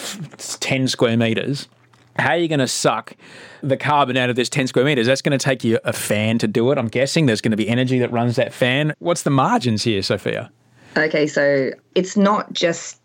ten 0.60 0.88
square 0.88 1.16
meters. 1.16 1.68
How 2.16 2.30
are 2.30 2.36
you 2.36 2.46
going 2.48 2.60
to 2.60 2.68
suck 2.68 3.16
the 3.60 3.76
carbon 3.76 4.16
out 4.16 4.30
of 4.30 4.36
this 4.36 4.48
10 4.48 4.68
square 4.68 4.84
meters? 4.84 5.08
That's 5.08 5.20
going 5.20 5.36
to 5.36 5.44
take 5.44 5.64
you 5.64 5.80
a 5.82 5.92
fan 5.92 6.38
to 6.38 6.46
do 6.46 6.70
it. 6.70 6.78
I'm 6.78 6.86
guessing 6.86 7.26
there's 7.26 7.40
going 7.40 7.50
to 7.50 7.56
be 7.56 7.68
energy 7.68 7.98
that 7.98 8.12
runs 8.12 8.36
that 8.36 8.52
fan. 8.52 8.94
What's 9.00 9.22
the 9.22 9.30
margins 9.30 9.82
here, 9.82 10.00
Sophia? 10.00 10.50
Okay, 10.96 11.26
so 11.26 11.70
it's 11.96 12.16
not 12.16 12.52
just 12.52 13.00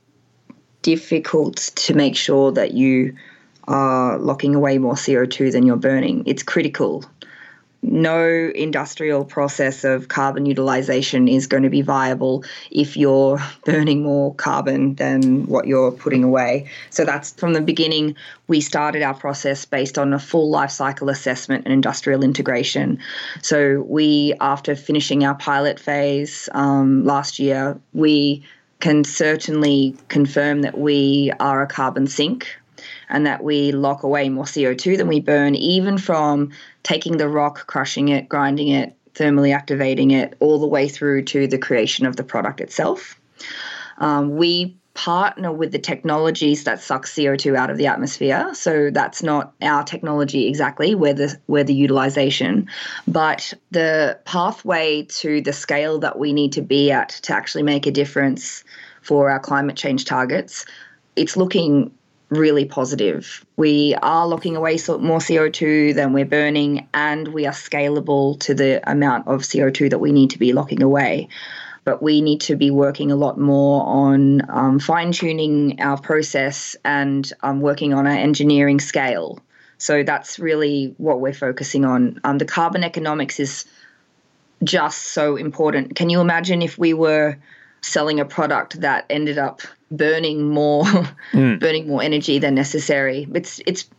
difficult 0.84 1.58
to 1.76 1.94
make 1.96 2.16
sure 2.16 2.52
that 2.52 2.74
you 2.74 3.16
are 3.70 4.18
locking 4.18 4.56
away 4.56 4.80
more 4.80 4.96
CO2 4.96 5.52
than 5.52 5.66
you're 5.66 5.78
burning. 5.78 6.24
It's 6.26 6.44
critical. 6.44 7.06
No 7.82 8.52
industrial 8.56 9.24
process 9.24 9.86
of 9.86 10.10
carbon 10.10 10.46
utilization 10.46 11.30
is 11.30 11.48
going 11.48 11.64
to 11.64 11.70
be 11.70 11.82
viable 11.82 12.44
if 12.72 12.98
you're 12.98 13.40
burning 13.66 14.04
more 14.04 14.36
carbon 14.36 14.96
than 14.96 15.46
what 15.46 15.66
you're 15.66 15.92
putting 15.92 16.24
away. 16.26 16.70
So 16.90 17.06
that's 17.06 17.32
from 17.32 17.54
the 17.54 17.62
beginning, 17.62 18.16
we 18.48 18.60
started 18.60 19.02
our 19.02 19.14
process 19.14 19.64
based 19.64 19.98
on 19.98 20.14
a 20.14 20.20
full 20.20 20.50
life 20.50 20.72
cycle 20.72 21.08
assessment 21.08 21.64
and 21.66 21.74
industrial 21.74 22.22
integration. 22.24 23.00
So 23.42 23.86
we, 23.88 24.34
after 24.42 24.76
finishing 24.76 25.24
our 25.24 25.36
pilot 25.36 25.80
phase 25.80 26.50
um, 26.54 27.06
last 27.06 27.40
year, 27.40 27.80
we 27.94 28.44
can 28.82 29.04
certainly 29.04 29.96
confirm 30.08 30.64
that 30.64 30.78
we 30.78 31.32
are 31.40 31.62
a 31.62 31.68
carbon 31.68 32.08
sink 32.08 32.48
and 33.10 33.26
that 33.26 33.44
we 33.44 33.72
lock 33.72 34.04
away 34.04 34.30
more 34.30 34.46
CO2 34.46 34.98
than 34.98 35.08
we 35.08 35.20
burn, 35.20 35.56
even 35.56 35.98
from 35.98 36.52
taking 36.84 37.18
the 37.18 37.28
rock, 37.28 37.68
crushing 37.68 38.10
it, 38.10 38.30
grinding 38.30 38.70
it, 38.70 38.96
thermally 39.14 39.54
activating 39.54 40.12
it, 40.12 40.36
all 40.40 40.60
the 40.60 40.68
way 40.68 40.88
through 40.88 41.24
to 41.24 41.48
the 41.48 41.58
creation 41.58 42.06
of 42.06 42.16
the 42.16 42.24
product 42.24 42.62
itself. 42.62 43.20
Um, 43.98 44.38
we 44.38 44.76
partner 44.94 45.52
with 45.52 45.72
the 45.72 45.80
technologies 45.80 46.66
that 46.66 46.82
suck 46.82 47.06
CO2 47.06 47.56
out 47.56 47.70
of 47.70 47.78
the 47.78 47.88
atmosphere. 47.88 48.50
So 48.54 48.90
that's 48.92 49.24
not 49.24 49.54
our 49.62 49.84
technology 49.84 50.48
exactly, 50.48 50.94
where 50.94 51.14
the 51.14 51.38
where 51.46 51.64
the 51.64 51.74
utilization, 51.74 52.68
but 53.08 53.54
the 53.72 54.20
pathway 54.26 55.04
to 55.04 55.42
the 55.42 55.54
scale 55.54 56.00
that 56.00 56.20
we 56.20 56.34
need 56.34 56.52
to 56.54 56.62
be 56.62 56.92
at 56.92 57.10
to 57.24 57.34
actually 57.34 57.64
make 57.64 57.86
a 57.86 57.92
difference 57.92 58.64
for 59.02 59.30
our 59.30 59.40
climate 59.40 59.78
change 59.78 60.04
targets. 60.04 60.66
It's 61.16 61.38
looking 61.38 61.92
really 62.30 62.66
positive. 62.66 63.46
We 63.58 63.96
are 64.02 64.28
locking 64.28 64.56
away 64.56 64.74
more 64.88 65.20
CO2 65.20 65.96
than 65.96 66.14
we're 66.14 66.26
burning, 66.26 66.88
and 66.94 67.30
we 67.30 67.46
are 67.46 67.54
scalable 67.54 68.40
to 68.42 68.54
the 68.54 68.82
amount 68.90 69.28
of 69.28 69.42
CO2 69.42 69.90
that 69.90 70.00
we 70.00 70.12
need 70.12 70.30
to 70.32 70.40
be 70.40 70.54
locking 70.54 70.84
away. 70.84 71.28
But 71.86 72.04
we 72.04 72.22
need 72.22 72.42
to 72.42 72.56
be 72.56 72.70
working 72.70 73.12
a 73.12 73.16
lot 73.16 73.40
more 73.40 73.84
on 73.86 74.42
um, 74.50 74.80
fine 74.80 75.12
tuning 75.12 75.82
our 75.82 75.98
process 75.98 76.76
and 76.86 77.32
um, 77.42 77.62
working 77.62 77.94
on 77.94 78.06
our 78.06 78.14
engineering 78.14 78.80
scale. 78.80 79.40
So 79.80 80.04
that's 80.04 80.38
really 80.38 80.94
what 80.98 81.22
we're 81.22 81.34
focusing 81.34 81.86
on. 81.86 82.20
Um, 82.24 82.38
the 82.38 82.46
carbon 82.46 82.84
economics 82.84 83.40
is 83.40 83.66
just 84.64 85.14
so 85.14 85.36
important. 85.36 85.96
Can 85.96 86.10
you 86.10 86.20
imagine 86.20 86.62
if 86.62 86.78
we 86.78 86.94
were 86.94 87.38
selling 87.82 88.20
a 88.20 88.26
product 88.26 88.82
that 88.82 89.06
ended 89.10 89.38
up 89.38 89.62
burning 89.92 90.50
more 90.50 90.86
hmm. 91.32 91.58
burning 91.58 91.88
more 91.88 92.02
energy 92.02 92.40
than 92.40 92.56
necessary? 92.56 93.28
It's 93.34 93.62
it's 93.66 93.90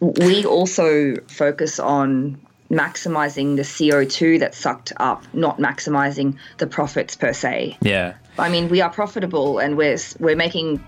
we 0.00 0.44
also 0.44 1.16
focus 1.28 1.78
on 1.78 2.40
maximizing 2.70 3.56
the 3.56 3.62
CO2 3.62 4.38
that's 4.40 4.58
sucked 4.58 4.92
up, 4.98 5.24
not 5.32 5.58
maximizing 5.58 6.36
the 6.58 6.66
profits 6.66 7.16
per 7.16 7.32
se. 7.32 7.78
Yeah. 7.80 8.14
I 8.38 8.50
mean, 8.50 8.68
we 8.68 8.80
are 8.80 8.90
profitable 8.90 9.58
and 9.58 9.76
we're 9.76 9.98
we're 10.18 10.36
making 10.36 10.84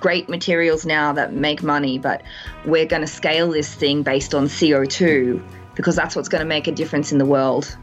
great 0.00 0.28
materials 0.28 0.86
now 0.86 1.12
that 1.12 1.32
make 1.32 1.62
money, 1.62 1.98
but 1.98 2.22
we're 2.64 2.86
going 2.86 3.02
to 3.02 3.08
scale 3.08 3.50
this 3.50 3.74
thing 3.74 4.02
based 4.02 4.34
on 4.34 4.46
CO2 4.46 5.42
because 5.74 5.96
that's 5.96 6.14
what's 6.14 6.28
going 6.28 6.40
to 6.40 6.48
make 6.48 6.66
a 6.66 6.72
difference 6.72 7.12
in 7.12 7.18
the 7.18 7.26
world. 7.26 7.76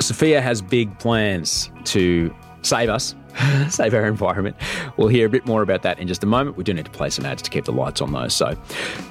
Sophia 0.00 0.40
has 0.40 0.60
big 0.60 0.98
plans 0.98 1.70
to 1.84 2.34
save 2.62 2.88
us, 2.88 3.14
save 3.68 3.94
our 3.94 4.06
environment. 4.06 4.56
We'll 4.96 5.08
hear 5.08 5.26
a 5.26 5.30
bit 5.30 5.46
more 5.46 5.62
about 5.62 5.82
that 5.82 5.98
in 5.98 6.08
just 6.08 6.22
a 6.22 6.26
moment. 6.26 6.56
We 6.56 6.64
do 6.64 6.74
need 6.74 6.84
to 6.84 6.90
play 6.90 7.10
some 7.10 7.24
ads 7.26 7.42
to 7.42 7.50
keep 7.50 7.64
the 7.64 7.72
lights 7.72 8.00
on, 8.00 8.12
though. 8.12 8.28
So, 8.28 8.60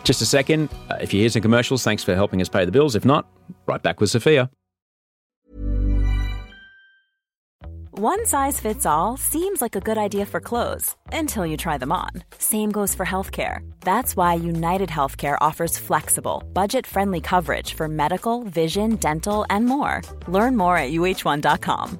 just 0.04 0.22
a 0.22 0.26
second. 0.26 0.70
Uh, 0.90 0.98
if 1.02 1.14
you 1.14 1.20
hear 1.20 1.30
some 1.30 1.42
commercials, 1.42 1.84
thanks 1.84 2.04
for 2.04 2.16
helping 2.16 2.42
us 2.42 2.50
pay 2.50 2.66
the 2.66 2.72
bills. 2.72 2.96
If 2.96 3.06
not, 3.06 3.28
right 3.66 3.82
back 3.82 4.00
with 4.02 4.10
Sophia. 4.10 4.50
One 7.96 8.26
size 8.26 8.60
fits 8.60 8.88
all 8.88 9.18
seems 9.18 9.62
like 9.62 9.76
a 9.76 9.80
good 9.80 10.00
idea 10.00 10.26
for 10.26 10.40
clothes 10.40 10.96
until 11.12 11.46
you 11.46 11.56
try 11.56 11.78
them 11.78 11.92
on. 11.92 12.10
Same 12.40 12.72
goes 12.72 12.96
for 12.96 13.06
healthcare. 13.06 13.60
That's 13.82 14.18
why 14.18 14.34
United 14.34 14.90
Healthcare 14.90 15.38
offers 15.40 15.78
flexible, 15.78 16.42
budget 16.54 16.88
friendly 16.88 17.22
coverage 17.22 17.76
for 17.76 17.88
medical, 17.88 18.46
vision, 18.46 18.96
dental, 18.96 19.46
and 19.52 19.68
more. 19.68 20.02
Learn 20.28 20.58
more 20.58 20.76
at 20.76 20.92
uh1.com. 20.92 22.00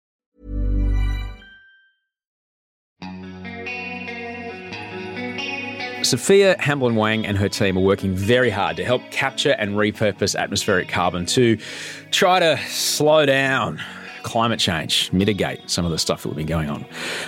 Sophia 6.11 6.57
Hamblin 6.59 6.95
Wang 6.95 7.25
and 7.25 7.37
her 7.37 7.47
team 7.47 7.77
are 7.77 7.81
working 7.81 8.13
very 8.13 8.49
hard 8.49 8.75
to 8.75 8.83
help 8.83 9.01
capture 9.11 9.51
and 9.51 9.75
repurpose 9.75 10.37
atmospheric 10.37 10.89
carbon 10.89 11.25
to 11.27 11.57
try 12.11 12.37
to 12.37 12.57
slow 12.67 13.25
down 13.25 13.81
climate 14.23 14.59
change, 14.59 15.09
mitigate 15.13 15.69
some 15.69 15.85
of 15.85 15.91
the 15.91 15.97
stuff 15.97 16.23
that 16.23 16.27
we've 16.27 16.35
been 16.35 16.47
going 16.47 16.69
on 16.69 16.85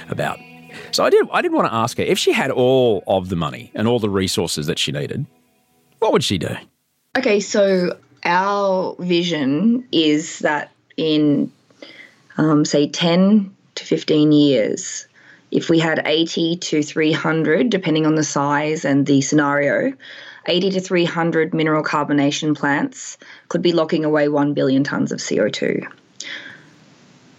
about. 0.09 0.37
So 0.91 1.05
I 1.05 1.09
did 1.09 1.25
I 1.31 1.41
did 1.41 1.53
want 1.53 1.65
to 1.69 1.73
ask 1.73 1.95
her 1.95 2.03
if 2.03 2.19
she 2.19 2.33
had 2.33 2.51
all 2.51 3.05
of 3.07 3.29
the 3.29 3.37
money 3.37 3.71
and 3.73 3.87
all 3.87 3.99
the 3.99 4.09
resources 4.09 4.67
that 4.67 4.77
she 4.77 4.91
needed, 4.91 5.25
what 5.99 6.11
would 6.11 6.25
she 6.25 6.37
do? 6.37 6.53
Okay, 7.17 7.39
so 7.39 7.97
our 8.25 8.97
vision 8.99 9.87
is 9.93 10.39
that 10.39 10.71
in 10.97 11.49
um, 12.35 12.65
say 12.65 12.89
10 12.89 13.49
to 13.75 13.85
15 13.85 14.33
years, 14.33 15.07
if 15.53 15.69
we 15.69 15.77
had 15.77 16.01
80 16.03 16.57
to 16.57 16.81
300, 16.81 17.69
depending 17.69 18.07
on 18.07 18.15
the 18.15 18.23
size 18.23 18.83
and 18.83 19.05
the 19.05 19.21
scenario, 19.21 19.93
80 20.47 20.71
to 20.71 20.81
300 20.81 21.53
mineral 21.53 21.83
carbonation 21.83 22.57
plants 22.57 23.17
could 23.49 23.61
be 23.61 23.71
locking 23.71 24.03
away 24.03 24.27
1 24.27 24.55
billion 24.55 24.83
tonnes 24.83 25.11
of 25.11 25.19
CO2. 25.19 25.85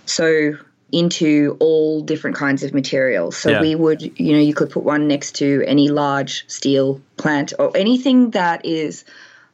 So, 0.07 0.57
into 0.93 1.57
all 1.59 2.03
different 2.03 2.37
kinds 2.37 2.63
of 2.63 2.73
materials. 2.73 3.37
So, 3.37 3.51
Yeah. 3.51 3.61
we 3.61 3.75
would, 3.75 4.03
you 4.17 4.33
know, 4.33 4.39
you 4.39 4.55
could 4.55 4.71
put 4.71 4.85
one 4.85 5.09
next 5.09 5.35
to 5.37 5.65
any 5.67 5.89
large 5.89 6.45
steel 6.47 7.01
plant 7.17 7.53
or 7.59 7.77
anything 7.77 8.31
that 8.31 8.65
is 8.65 9.05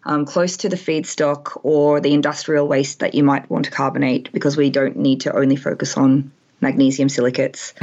um, 0.04 0.26
close 0.26 0.58
to 0.58 0.68
the 0.68 0.76
feedstock 0.76 1.58
or 1.62 1.98
the 1.98 2.12
industrial 2.12 2.68
waste 2.68 2.98
that 2.98 3.14
you 3.14 3.24
might 3.24 3.48
want 3.50 3.64
to 3.64 3.70
carbonate 3.70 4.30
because 4.32 4.58
we 4.58 4.68
don't 4.68 4.96
need 4.96 5.22
to 5.22 5.34
only 5.34 5.56
focus 5.56 5.96
on 5.96 6.30
magnesium 6.60 7.08
silicates. 7.08 7.74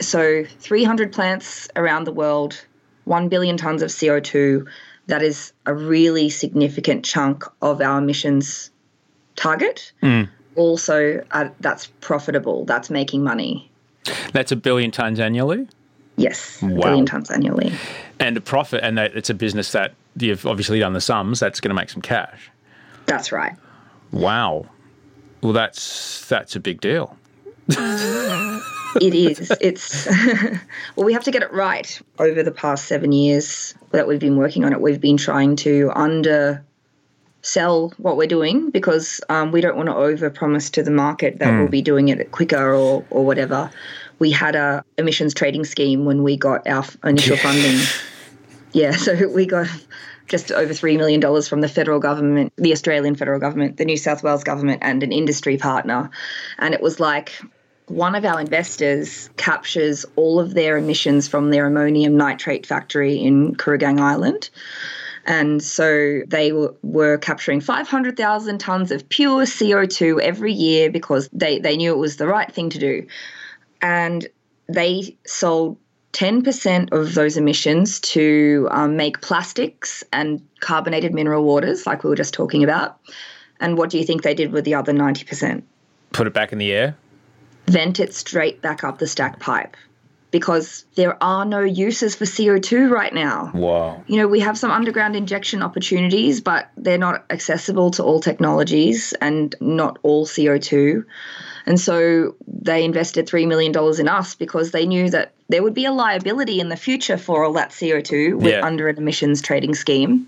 So 0.00 0.44
300 0.44 1.12
plants 1.12 1.68
around 1.76 2.04
the 2.04 2.12
world, 2.12 2.64
1 3.04 3.28
billion 3.28 3.56
tons 3.56 3.82
of 3.82 3.90
CO2. 3.90 4.66
That 5.06 5.22
is 5.22 5.52
a 5.66 5.74
really 5.74 6.28
significant 6.28 7.04
chunk 7.04 7.44
of 7.62 7.80
our 7.80 7.98
emissions 7.98 8.70
target. 9.36 9.92
Also, 10.56 11.24
uh, 11.30 11.48
that's 11.60 11.86
profitable. 12.00 12.64
That's 12.64 12.90
making 12.90 13.22
money. 13.22 13.70
That's 14.32 14.52
a 14.52 14.56
billion 14.56 14.90
tons 14.90 15.20
annually. 15.20 15.68
Yes, 16.16 16.60
a 16.62 16.66
Wow. 16.66 16.82
billion 16.88 17.06
tons 17.06 17.30
annually. 17.30 17.72
And 18.18 18.36
a 18.36 18.40
profit, 18.40 18.80
and 18.82 18.98
that 18.98 19.14
it's 19.16 19.30
a 19.30 19.34
business 19.34 19.70
that 19.72 19.94
you've 20.16 20.44
obviously 20.46 20.80
done 20.80 20.92
the 20.94 21.00
sums. 21.00 21.38
That's 21.38 21.60
going 21.60 21.68
to 21.70 21.74
make 21.74 21.90
some 21.90 22.02
cash. 22.02 22.50
That's 23.06 23.30
right. 23.30 23.54
Wow. 24.10 24.66
Well, 25.42 25.52
that's 25.52 26.26
that's 26.28 26.56
a 26.56 26.60
big 26.60 26.80
deal. 26.80 27.16
it 29.00 29.14
is. 29.14 29.52
It's 29.60 30.06
well, 30.96 31.04
we 31.04 31.12
have 31.12 31.24
to 31.24 31.30
get 31.30 31.42
it 31.42 31.52
right. 31.52 32.00
Over 32.18 32.42
the 32.42 32.50
past 32.50 32.86
seven 32.86 33.12
years 33.12 33.74
that 33.90 34.08
we've 34.08 34.20
been 34.20 34.36
working 34.36 34.64
on 34.64 34.72
it, 34.72 34.80
we've 34.80 35.00
been 35.00 35.18
trying 35.18 35.56
to 35.56 35.92
under 35.94 36.64
sell 37.42 37.92
what 37.98 38.16
we're 38.16 38.26
doing 38.26 38.70
because 38.70 39.20
um, 39.28 39.52
we 39.52 39.60
don't 39.60 39.76
want 39.76 39.88
to 39.88 39.94
over 39.94 40.28
promise 40.28 40.70
to 40.70 40.82
the 40.82 40.90
market 40.90 41.38
that 41.38 41.56
we'll 41.56 41.68
be 41.68 41.82
doing 41.82 42.08
it 42.08 42.32
quicker 42.32 42.74
or 42.74 43.04
or 43.10 43.24
whatever. 43.24 43.70
We 44.18 44.30
had 44.30 44.56
a 44.56 44.84
emissions 44.96 45.34
trading 45.34 45.64
scheme 45.64 46.04
when 46.04 46.22
we 46.22 46.36
got 46.36 46.66
our 46.66 46.84
initial 47.04 47.36
funding. 47.36 47.78
Yeah, 48.72 48.92
so 48.92 49.28
we 49.28 49.46
got 49.46 49.68
just 50.28 50.52
over 50.52 50.72
$3 50.72 50.96
million 50.96 51.42
from 51.42 51.60
the 51.60 51.68
federal 51.68 52.00
government, 52.00 52.52
the 52.56 52.72
Australian 52.72 53.14
federal 53.14 53.40
government, 53.40 53.78
the 53.78 53.84
New 53.84 53.96
South 53.96 54.22
Wales 54.22 54.44
government, 54.44 54.82
and 54.82 55.02
an 55.02 55.10
industry 55.10 55.56
partner. 55.56 56.10
And 56.58 56.74
it 56.74 56.82
was 56.82 57.00
like 57.00 57.40
one 57.90 58.14
of 58.14 58.24
our 58.24 58.40
investors 58.40 59.30
captures 59.36 60.04
all 60.16 60.40
of 60.40 60.54
their 60.54 60.76
emissions 60.76 61.28
from 61.28 61.50
their 61.50 61.66
ammonium 61.66 62.16
nitrate 62.16 62.66
factory 62.66 63.16
in 63.16 63.54
Kooragang 63.54 64.00
Island. 64.00 64.50
And 65.24 65.62
so 65.62 66.22
they 66.26 66.52
were, 66.52 67.18
capturing 67.18 67.60
500,000 67.60 68.58
tonnes 68.58 68.90
of 68.90 69.06
pure 69.10 69.44
CO2 69.44 70.20
every 70.20 70.52
year 70.52 70.90
because 70.90 71.28
they, 71.32 71.58
they 71.58 71.76
knew 71.76 71.92
it 71.92 71.98
was 71.98 72.16
the 72.16 72.26
right 72.26 72.50
thing 72.50 72.70
to 72.70 72.78
do. 72.78 73.06
And 73.82 74.26
they 74.68 75.16
sold 75.26 75.76
10% 76.14 76.92
of 76.92 77.14
those 77.14 77.36
emissions 77.36 78.00
to 78.00 78.68
um, 78.70 78.96
make 78.96 79.20
plastics 79.20 80.02
and 80.12 80.42
carbonated 80.60 81.12
mineral 81.12 81.44
waters, 81.44 81.86
like 81.86 82.04
we 82.04 82.10
were 82.10 82.16
just 82.16 82.32
talking 82.32 82.64
about. 82.64 82.98
And 83.60 83.76
what 83.76 83.90
do 83.90 83.98
you 83.98 84.04
think 84.04 84.22
they 84.22 84.34
did 84.34 84.52
with 84.52 84.64
the 84.64 84.74
other 84.74 84.92
90%? 84.92 85.62
Put 86.12 86.26
it 86.26 86.32
back 86.32 86.52
in 86.52 86.58
the 86.58 86.72
air. 86.72 86.96
Vent 87.68 88.00
it 88.00 88.14
straight 88.14 88.62
back 88.62 88.84
up 88.84 88.98
the 88.98 89.06
stack 89.06 89.38
pipe 89.40 89.76
because 90.30 90.84
there 90.94 91.22
are 91.22 91.44
no 91.46 91.60
uses 91.60 92.14
for 92.14 92.24
CO2 92.26 92.90
right 92.90 93.14
now. 93.14 93.50
Wow. 93.54 94.02
You 94.06 94.16
know, 94.18 94.28
we 94.28 94.40
have 94.40 94.58
some 94.58 94.70
underground 94.70 95.16
injection 95.16 95.62
opportunities, 95.62 96.42
but 96.42 96.70
they're 96.76 96.98
not 96.98 97.24
accessible 97.30 97.90
to 97.92 98.02
all 98.02 98.20
technologies 98.20 99.14
and 99.22 99.54
not 99.60 99.98
all 100.02 100.26
CO2. 100.26 101.04
And 101.64 101.80
so 101.80 102.34
they 102.46 102.84
invested 102.84 103.26
$3 103.26 103.48
million 103.48 103.72
in 103.98 104.08
us 104.08 104.34
because 104.34 104.70
they 104.70 104.84
knew 104.84 105.08
that 105.10 105.32
there 105.48 105.62
would 105.62 105.74
be 105.74 105.86
a 105.86 105.92
liability 105.92 106.60
in 106.60 106.68
the 106.68 106.76
future 106.76 107.16
for 107.16 107.44
all 107.44 107.54
that 107.54 107.70
CO2 107.70 108.34
with, 108.36 108.52
Yeah. 108.52 108.66
under 108.66 108.88
an 108.88 108.98
emissions 108.98 109.40
trading 109.40 109.74
scheme. 109.74 110.26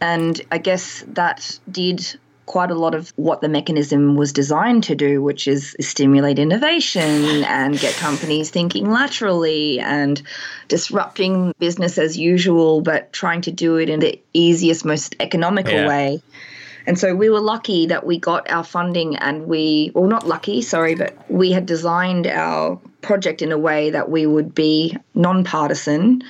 And 0.00 0.38
I 0.50 0.58
guess 0.58 1.04
that 1.08 1.58
did 1.70 2.18
quite 2.52 2.70
a 2.70 2.74
lot 2.74 2.94
of 2.94 3.14
what 3.16 3.40
the 3.40 3.48
mechanism 3.48 4.14
was 4.14 4.30
designed 4.30 4.84
to 4.84 4.94
do, 4.94 5.22
which 5.22 5.48
is 5.48 5.74
stimulate 5.80 6.38
innovation 6.38 7.44
and 7.44 7.80
get 7.80 7.96
companies 7.96 8.50
thinking 8.50 8.90
laterally 8.90 9.80
and 9.80 10.20
disrupting 10.68 11.54
business 11.58 11.96
as 11.96 12.18
usual, 12.18 12.82
but 12.82 13.10
trying 13.10 13.40
to 13.40 13.50
do 13.50 13.76
it 13.76 13.88
in 13.88 14.00
the 14.00 14.20
easiest, 14.34 14.84
most 14.84 15.16
economical 15.18 15.72
Yeah. 15.72 15.88
way. 15.88 16.20
And 16.86 16.98
so 16.98 17.14
we 17.14 17.30
were 17.30 17.40
lucky 17.40 17.86
that 17.86 18.04
we 18.04 18.18
got 18.18 18.50
our 18.50 18.64
funding 18.64 19.16
and 19.16 19.46
we, 19.46 19.90
well, 19.94 20.06
not 20.06 20.28
lucky, 20.28 20.60
sorry, 20.60 20.94
but 20.94 21.16
we 21.30 21.52
had 21.52 21.64
designed 21.64 22.26
our 22.26 22.78
project 23.00 23.40
in 23.40 23.50
a 23.50 23.58
way 23.58 23.88
that 23.90 24.10
we 24.10 24.26
would 24.26 24.54
be 24.54 24.94
nonpartisan 25.14 26.22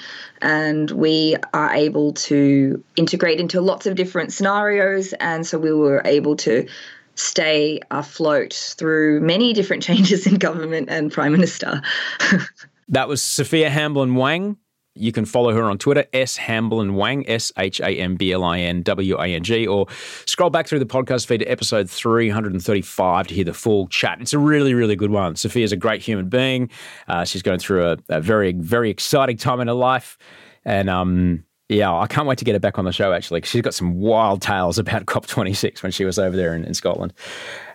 and 0.42 0.90
we 0.90 1.36
are 1.54 1.72
able 1.72 2.12
to 2.12 2.82
integrate 2.96 3.40
into 3.40 3.60
lots 3.60 3.86
of 3.86 3.94
different 3.94 4.32
scenarios. 4.32 5.12
And 5.14 5.46
so 5.46 5.58
we 5.58 5.72
were 5.72 6.02
able 6.04 6.36
to 6.36 6.68
stay 7.14 7.80
afloat 7.90 8.52
through 8.52 9.20
many 9.20 9.52
different 9.52 9.82
changes 9.88 10.26
in 10.26 10.34
government 10.34 10.88
and 10.90 11.10
prime 11.10 11.32
minister. 11.32 11.80
That 12.88 13.08
was 13.08 13.22
Sophia 13.22 13.70
Hamblin 13.70 14.16
Wang. 14.16 14.58
You 14.94 15.10
can 15.10 15.24
follow 15.24 15.54
her 15.54 15.62
on 15.64 15.78
Twitter, 15.78 16.04
S 16.12 16.36
Hamblin 16.36 16.94
Wang, 16.94 17.28
S 17.28 17.50
H 17.56 17.80
A 17.80 17.88
M 17.88 18.16
B 18.16 18.32
L 18.32 18.44
I 18.44 18.58
N 18.58 18.82
W 18.82 19.18
A 19.18 19.26
N 19.26 19.42
G, 19.42 19.66
or 19.66 19.86
scroll 20.26 20.50
back 20.50 20.66
through 20.66 20.80
the 20.80 20.86
podcast 20.86 21.26
feed 21.26 21.38
to 21.38 21.46
episode 21.46 21.88
335 21.88 23.26
to 23.28 23.34
hear 23.34 23.44
the 23.44 23.54
full 23.54 23.88
chat. 23.88 24.20
It's 24.20 24.34
a 24.34 24.38
really, 24.38 24.74
really 24.74 24.96
good 24.96 25.10
one. 25.10 25.34
Sophia's 25.36 25.72
a 25.72 25.76
great 25.76 26.02
human 26.02 26.28
being. 26.28 26.68
Uh, 27.08 27.24
she's 27.24 27.42
going 27.42 27.58
through 27.58 27.86
a, 27.86 27.98
a 28.10 28.20
very, 28.20 28.52
very 28.52 28.90
exciting 28.90 29.38
time 29.38 29.60
in 29.60 29.68
her 29.68 29.74
life. 29.74 30.18
And 30.64 30.90
um, 30.90 31.44
yeah, 31.68 31.92
I 31.92 32.06
can't 32.06 32.26
wait 32.26 32.38
to 32.38 32.44
get 32.44 32.52
her 32.52 32.60
back 32.60 32.78
on 32.78 32.84
the 32.84 32.92
show, 32.92 33.12
actually, 33.12 33.40
she's 33.42 33.62
got 33.62 33.74
some 33.74 33.94
wild 33.94 34.42
tales 34.42 34.78
about 34.78 35.06
COP26 35.06 35.82
when 35.82 35.92
she 35.92 36.04
was 36.04 36.18
over 36.18 36.36
there 36.36 36.54
in, 36.54 36.64
in 36.64 36.74
Scotland. 36.74 37.12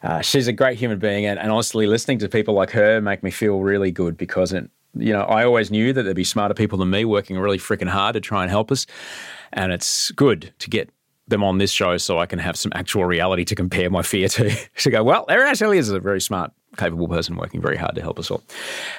Uh, 0.04 0.22
she's 0.22 0.48
a 0.48 0.54
great 0.54 0.78
human 0.78 1.00
being. 1.00 1.26
And, 1.26 1.40
and 1.40 1.52
honestly, 1.52 1.88
listening 1.88 2.20
to 2.20 2.30
people 2.30 2.54
like 2.54 2.70
her 2.72 3.02
make 3.02 3.24
me 3.24 3.32
feel 3.32 3.62
really 3.62 3.92
good 3.92 4.18
because 4.18 4.54
it, 4.54 4.70
you 5.00 5.14
know, 5.14 5.22
I 5.22 5.46
always 5.46 5.72
knew 5.72 5.94
that 5.94 6.04
there'd 6.04 6.16
be 6.16 6.24
smarter 6.24 6.54
people 6.54 6.78
than 6.78 6.90
me 6.90 7.06
working 7.06 7.38
really 7.38 7.58
freaking 7.58 7.90
hard 7.90 8.14
to 8.14 8.20
try 8.20 8.44
and 8.44 8.52
help 8.52 8.72
us. 8.72 8.86
And 9.54 9.72
it's 9.72 10.12
good 10.12 10.54
to 10.60 10.70
get 10.70 10.90
them 11.28 11.44
on 11.44 11.58
this 11.58 11.72
show 11.72 11.98
so 11.98 12.20
I 12.20 12.26
can 12.26 12.40
have 12.40 12.56
some 12.56 12.72
actual 12.76 13.06
reality 13.06 13.44
to 13.46 13.56
compare 13.56 13.90
my 13.90 14.02
fear 14.02 14.30
to. 14.30 14.56
to 14.78 14.90
go, 14.90 15.04
well, 15.04 15.26
there 15.28 15.46
actually 15.46 15.78
is 15.78 15.90
a 15.90 16.00
very 16.00 16.22
smart, 16.22 16.52
capable 16.78 17.08
person 17.08 17.36
working 17.36 17.62
very 17.62 17.78
hard 17.78 17.96
to 17.96 18.02
help 18.02 18.20
us 18.20 18.32
all. 18.32 18.44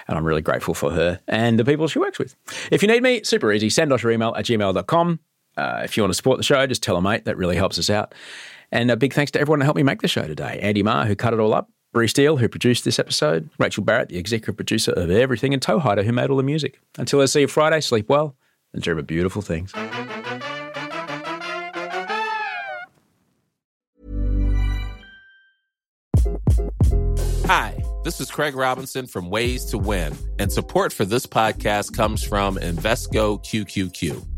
And 0.06 0.18
I'm 0.18 0.24
really 0.24 0.42
grateful 0.42 0.74
for 0.74 0.90
her 0.90 1.20
and 1.28 1.58
the 1.58 1.64
people 1.64 1.88
she 1.88 1.98
works 1.98 2.18
with. 2.18 2.36
If 2.70 2.82
you 2.82 2.88
need 2.88 3.02
me, 3.02 3.22
super 3.22 3.52
easy. 3.52 3.70
Send 3.70 3.92
us 3.92 4.02
your 4.02 4.12
email 4.12 4.34
at 4.36 4.44
gmail.com. 4.44 5.20
Uh, 5.56 5.80
if 5.84 5.96
you 5.96 6.02
want 6.02 6.12
to 6.12 6.16
support 6.16 6.36
the 6.36 6.44
show, 6.44 6.66
just 6.66 6.82
tell 6.82 6.96
a 6.96 7.02
mate. 7.02 7.24
That 7.24 7.36
really 7.36 7.56
helps 7.56 7.78
us 7.78 7.90
out. 7.90 8.14
And 8.70 8.90
a 8.90 8.96
big 8.96 9.14
thanks 9.14 9.32
to 9.32 9.40
everyone 9.40 9.60
who 9.60 9.64
helped 9.64 9.78
me 9.78 9.82
make 9.82 10.02
the 10.02 10.08
show 10.08 10.26
today. 10.26 10.60
Andy 10.62 10.82
Marr, 10.82 11.06
who 11.06 11.16
cut 11.16 11.32
it 11.32 11.40
all 11.40 11.54
up. 11.54 11.70
Bruce 11.92 12.10
Steele, 12.10 12.36
who 12.36 12.48
produced 12.48 12.84
this 12.84 12.98
episode. 12.98 13.48
Rachel 13.58 13.82
Barrett, 13.82 14.10
the 14.10 14.18
executive 14.18 14.56
producer 14.56 14.92
of 14.92 15.10
everything. 15.10 15.54
And 15.54 15.62
Toehider, 15.62 16.04
who 16.04 16.12
made 16.12 16.30
all 16.30 16.36
the 16.36 16.42
music. 16.42 16.80
Until 16.98 17.20
I 17.20 17.24
see 17.26 17.40
you 17.40 17.48
Friday, 17.48 17.80
sleep 17.80 18.08
well 18.08 18.36
and 18.74 18.82
dream 18.82 18.98
of 18.98 19.06
beautiful 19.06 19.42
things. 19.42 19.72
Hi, 27.46 27.82
this 28.04 28.20
is 28.20 28.30
Craig 28.30 28.54
Robinson 28.54 29.06
from 29.06 29.30
Ways 29.30 29.64
to 29.66 29.78
Win, 29.78 30.14
and 30.38 30.52
support 30.52 30.92
for 30.92 31.06
this 31.06 31.24
podcast 31.24 31.96
comes 31.96 32.22
from 32.22 32.56
Invesco 32.56 33.42
QQQ. 33.42 34.37